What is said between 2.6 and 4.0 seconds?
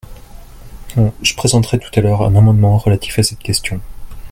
relatif à cette question.